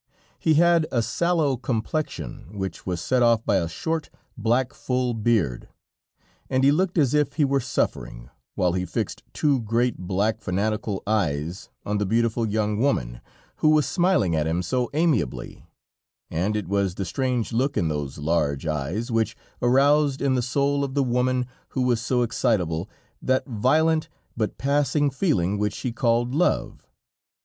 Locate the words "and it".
16.31-16.67